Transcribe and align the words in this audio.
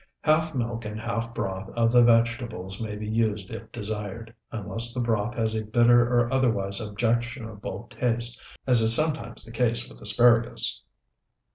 Half 0.21 0.55
milk 0.55 0.83
and 0.83 0.99
half 0.99 1.31
broth 1.31 1.69
of 1.75 1.91
the 1.91 2.03
vegetables 2.03 2.81
may 2.81 2.95
be 2.95 3.07
used 3.07 3.51
if 3.51 3.71
desired, 3.71 4.33
unless 4.51 4.95
the 4.95 4.99
broth 4.99 5.35
has 5.35 5.53
a 5.55 5.61
bitter 5.61 6.01
or 6.11 6.33
otherwise 6.33 6.81
objectionable 6.81 7.85
taste, 7.87 8.41
as 8.65 8.81
is 8.81 8.95
sometimes 8.95 9.45
the 9.45 9.51
case 9.51 9.87
with 9.87 10.01
asparagus. 10.01 10.81